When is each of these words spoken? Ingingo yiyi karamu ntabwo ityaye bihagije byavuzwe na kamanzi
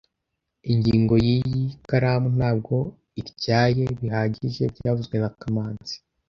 Ingingo 0.71 1.13
yiyi 1.25 1.61
karamu 1.89 2.27
ntabwo 2.37 2.75
ityaye 3.21 3.83
bihagije 3.99 4.63
byavuzwe 4.75 5.15
na 5.21 5.29
kamanzi 5.39 5.95